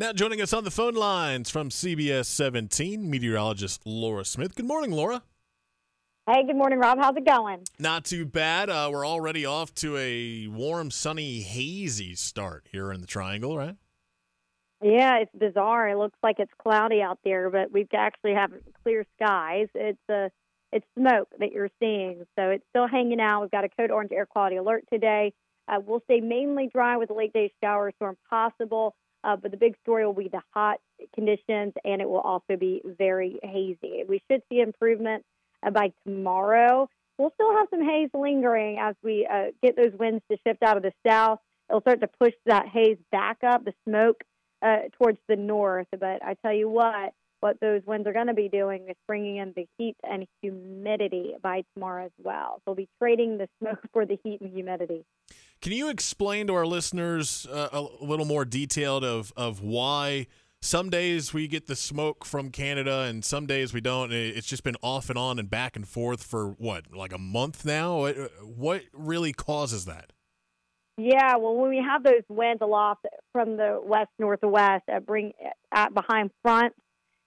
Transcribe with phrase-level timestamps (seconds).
[0.00, 4.54] Now joining us on the phone lines from CBS 17, meteorologist Laura Smith.
[4.54, 5.24] Good morning, Laura.
[6.30, 6.98] Hey, good morning, Rob.
[7.00, 7.64] How's it going?
[7.80, 8.70] Not too bad.
[8.70, 13.74] Uh, we're already off to a warm, sunny, hazy start here in the Triangle, right?
[14.80, 15.88] Yeah, it's bizarre.
[15.88, 18.52] It looks like it's cloudy out there, but we actually have
[18.84, 19.66] clear skies.
[19.74, 20.28] It's uh,
[20.72, 23.40] it's smoke that you're seeing, so it's still hanging out.
[23.40, 25.32] We've got a code orange air quality alert today.
[25.66, 28.94] Uh, we'll stay mainly dry with a late day shower storm possible,
[29.24, 30.78] uh, but the big story will be the hot
[31.14, 34.04] conditions, and it will also be very hazy.
[34.08, 35.24] We should see improvement
[35.64, 36.88] uh, by tomorrow.
[37.18, 40.76] We'll still have some haze lingering as we uh, get those winds to shift out
[40.76, 41.40] of the south.
[41.68, 44.22] It'll start to push that haze back up, the smoke
[44.62, 45.88] uh, towards the north.
[45.90, 49.36] But I tell you what, what those winds are going to be doing is bringing
[49.36, 52.56] in the heat and humidity by tomorrow as well.
[52.58, 55.04] So we'll be trading the smoke for the heat and humidity.
[55.60, 60.26] Can you explain to our listeners uh, a little more detailed of, of why–
[60.60, 64.12] some days we get the smoke from Canada and some days we don't.
[64.12, 67.64] It's just been off and on and back and forth for what, like a month
[67.64, 68.08] now?
[68.42, 70.12] What really causes that?
[70.96, 75.32] Yeah, well, when we have those winds aloft from the west northwest, uh, bring
[75.72, 76.74] at behind front,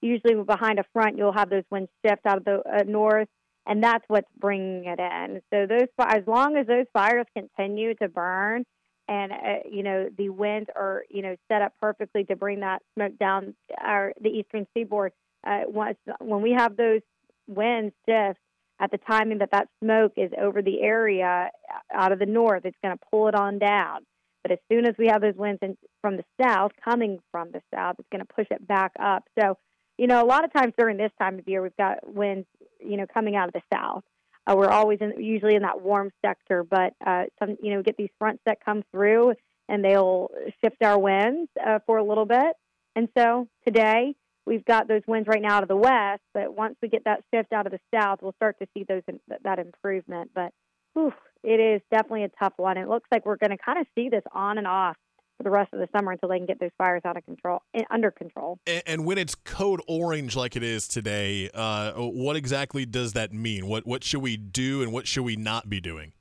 [0.00, 3.28] usually behind a front, you'll have those winds shift out of the uh, north,
[3.66, 5.40] and that's what's bringing it in.
[5.52, 8.64] So those, as long as those fires continue to burn,
[9.08, 9.36] and uh,
[9.70, 13.54] you know the winds are you know set up perfectly to bring that smoke down
[13.80, 15.12] our the eastern seaboard.
[15.46, 17.02] Uh, once when we have those
[17.46, 18.40] winds shift
[18.80, 22.64] at the timing that that smoke is over the area uh, out of the north,
[22.64, 24.00] it's going to pull it on down.
[24.42, 27.62] But as soon as we have those winds in, from the south coming from the
[27.74, 29.24] south, it's going to push it back up.
[29.40, 29.58] So,
[29.98, 32.46] you know, a lot of times during this time of year, we've got winds,
[32.80, 34.04] you know, coming out of the south.
[34.46, 37.96] Uh, we're always in, usually in that warm sector, but uh, some you know get
[37.96, 39.34] these fronts that come through
[39.68, 40.30] and they'll
[40.62, 42.54] shift our winds uh, for a little bit.
[42.94, 44.14] And so today
[44.46, 47.24] we've got those winds right now out of the west, but once we get that
[47.34, 49.02] shift out of the south, we'll start to see those
[49.42, 50.30] that improvement.
[50.32, 50.52] But
[50.94, 52.78] whew, it is definitely a tough one.
[52.78, 54.96] It looks like we're going to kind of see this on and off
[55.36, 57.62] for the rest of the summer until they can get those fires out of control
[57.74, 58.58] eh, under control.
[58.66, 63.32] And, and when it's code orange like it is today, uh, what exactly does that
[63.32, 63.66] mean?
[63.66, 66.12] What what should we do and what should we not be doing?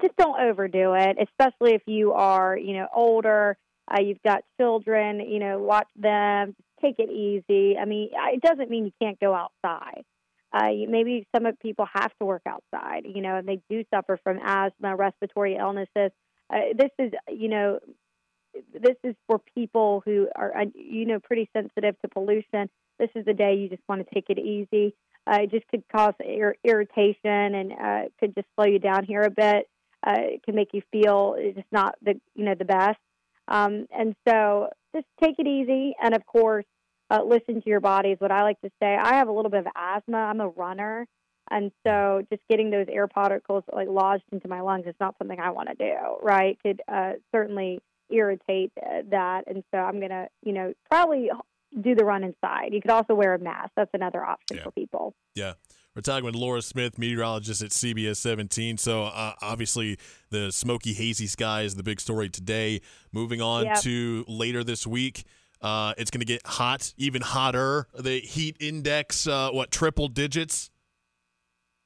[0.00, 3.56] Just don't overdo it, especially if you are you know older.
[3.90, 5.20] Uh, you've got children.
[5.20, 6.54] You know, watch them.
[6.80, 7.76] Take it easy.
[7.78, 10.04] I mean, it doesn't mean you can't go outside.
[10.52, 14.20] Uh, maybe some of people have to work outside, you know, and they do suffer
[14.22, 16.12] from asthma, respiratory illnesses
[16.52, 17.78] uh, this is you know
[18.72, 22.68] this is for people who are uh, you know pretty sensitive to pollution.
[22.98, 24.94] This is the day you just want to take it easy.
[25.26, 29.22] Uh, it just could cause ir- irritation and uh, could just slow you down here
[29.22, 29.68] a bit.
[30.06, 32.98] Uh, it can make you feel it's not the you know the best.
[33.48, 36.64] Um, and so just take it easy, and of course,
[37.10, 38.96] uh, listen to your body is what I like to say.
[38.96, 40.18] I have a little bit of asthma.
[40.18, 41.06] I'm a runner,
[41.50, 45.38] and so just getting those air particles like lodged into my lungs is not something
[45.38, 46.58] I want to do, right?
[46.62, 49.44] Could uh, certainly irritate uh, that.
[49.46, 51.30] And so I'm going to, you know, probably
[51.80, 52.72] do the run inside.
[52.72, 53.72] You could also wear a mask.
[53.76, 54.64] That's another option yeah.
[54.64, 55.14] for people.
[55.34, 55.54] Yeah.
[55.94, 58.78] We're talking with Laura Smith, meteorologist at CBS 17.
[58.78, 59.96] So, uh, obviously,
[60.30, 62.80] the smoky, hazy sky is the big story today.
[63.12, 63.80] Moving on yep.
[63.82, 65.24] to later this week,
[65.62, 67.86] uh, it's going to get hot, even hotter.
[67.96, 70.70] The heat index, uh, what, triple digits?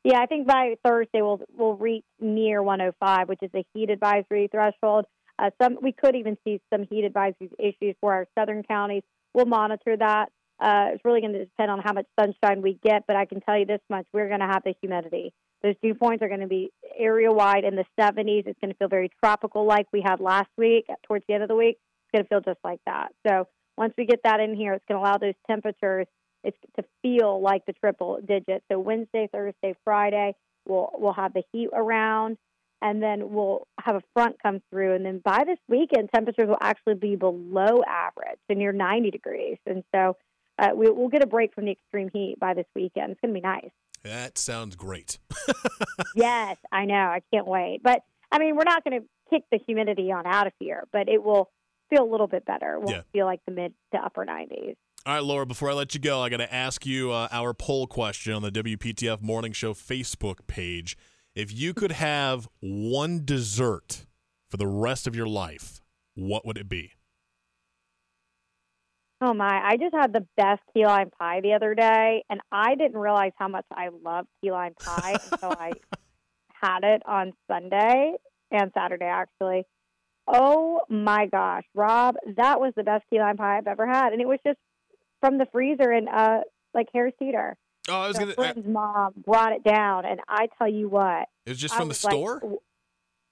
[0.05, 4.49] Yeah, I think by Thursday we'll we'll reach near 105, which is a heat advisory
[4.51, 5.07] threshold.
[5.39, 9.03] Uh, some we could even see some heat advisories issues for our southern counties.
[9.35, 10.31] We'll monitor that.
[10.61, 13.41] Uh, it's really going to depend on how much sunshine we get, but I can
[13.41, 15.33] tell you this much: we're going to have the humidity.
[15.63, 18.47] Those dew points are going to be area wide in the 70s.
[18.47, 20.87] It's going to feel very tropical, like we had last week.
[21.07, 23.09] Towards the end of the week, it's going to feel just like that.
[23.27, 26.07] So once we get that in here, it's going to allow those temperatures
[26.45, 28.63] it's to feel like the triple digit.
[28.71, 30.35] So Wednesday, Thursday, Friday,
[30.67, 32.39] we'll we'll have the heat around,
[32.83, 36.59] and then we'll have a front come through, and then by this weekend, temperatures will
[36.61, 40.17] actually be below average, so near 90 degrees, and so
[40.59, 43.13] uh, we, we'll get a break from the extreme heat by this weekend.
[43.13, 43.71] It's going to be nice.
[44.05, 45.19] That sounds great.
[46.15, 46.95] yes, I know.
[46.95, 47.81] I can't wait.
[47.83, 51.09] But I mean, we're not going to kick the humidity on out of here, but
[51.09, 51.51] it will
[51.91, 52.79] feel a little bit better.
[52.79, 53.03] We'll yeah.
[53.13, 54.77] feel like the mid to upper 90s.
[55.07, 57.55] All right, Laura, before I let you go, I got to ask you uh, our
[57.55, 60.99] poll question on the WPTF Morning Show Facebook page.
[61.35, 64.05] If you could have one dessert
[64.51, 65.81] for the rest of your life,
[66.15, 66.93] what would it be?
[69.21, 72.75] Oh my, I just had the best key lime pie the other day, and I
[72.75, 75.73] didn't realize how much I love key lime pie until I
[76.53, 78.13] had it on Sunday
[78.51, 79.65] and Saturday, actually.
[80.27, 84.21] Oh my gosh, Rob, that was the best key lime pie I've ever had, and
[84.21, 84.59] it was just
[85.21, 86.41] from the freezer in uh
[86.75, 87.57] like Harris Teeter.
[87.89, 88.53] Oh, I was My gonna.
[88.67, 91.89] I, mom brought it down, and I tell you what, it was just I from
[91.89, 92.41] the was like, store.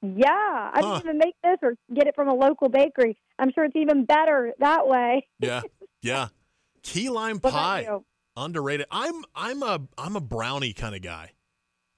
[0.02, 0.94] yeah, I Huh.
[0.94, 3.16] didn't even make this or get it from a local bakery.
[3.38, 5.26] I'm sure it's even better that way.
[5.40, 5.62] yeah,
[6.02, 6.28] yeah.
[6.82, 7.86] Key lime pie.
[8.36, 8.86] underrated.
[8.90, 11.32] I'm I'm a I'm a brownie kind of guy.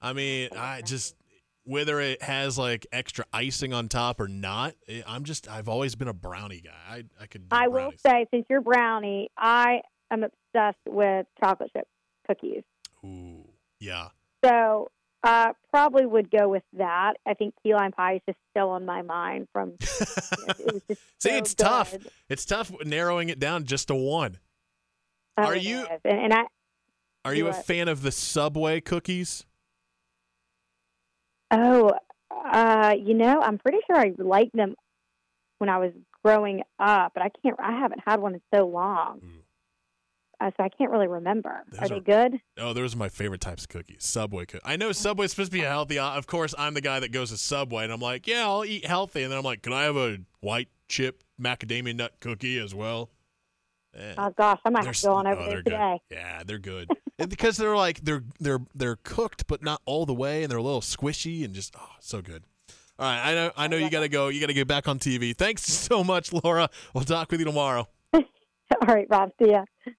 [0.01, 1.15] I mean, I just
[1.63, 5.95] whether it has like extra icing on top or not, eh, I'm just I've always
[5.95, 6.71] been a brownie guy.
[6.89, 7.45] I I could.
[7.51, 11.87] I will say, since you're brownie, I am obsessed with chocolate chip
[12.27, 12.63] cookies.
[13.05, 13.45] Ooh,
[13.79, 14.09] yeah.
[14.43, 14.89] So
[15.23, 17.13] uh, probably would go with that.
[17.27, 19.73] I think key lime pie is just still on my mind from.
[19.79, 21.95] it was just See, so it's tough.
[22.29, 24.37] It's tough narrowing it down just to one.
[25.37, 26.43] Oh, Are you- And, and I,
[27.25, 27.65] Are you a What?
[27.65, 29.45] fan of the Subway cookies?
[31.51, 31.91] Oh,
[32.31, 34.75] uh, you know, I'm pretty sure I liked them
[35.57, 35.91] when I was
[36.23, 37.55] growing up, but I can't.
[37.59, 40.45] I haven't had one in so long, Ooh.
[40.45, 41.63] uh, so I can't really remember.
[41.71, 42.41] Those are are- they good?
[42.57, 44.03] Oh, those are my favorite types of cookies.
[44.05, 44.61] Subway cookies.
[44.65, 45.99] I know Subway's supposed to be healthy.
[45.99, 48.85] Of course, I'm the guy that goes to Subway and I'm like, yeah, I'll eat
[48.85, 49.23] healthy.
[49.23, 53.09] And then I'm like, can I have a white chip macadamia nut cookie as well?
[53.95, 55.69] Eh, Oh gosh, I might they're have to go on over oh, there they're good.
[55.71, 56.01] today.
[56.11, 56.89] Yeah, they're good.
[57.27, 60.63] Because they're like they're they're they're cooked, but not all the way, and they're a
[60.63, 62.43] little squishy and just oh, so good.
[62.97, 64.29] All right, I know I know you got to go.
[64.29, 65.35] You got to get back on TV.
[65.35, 66.69] Thanks so much, Laura.
[66.93, 67.89] We'll talk with you tomorrow.
[68.13, 68.23] All
[68.87, 69.31] right, Rob.
[69.37, 69.65] See ya.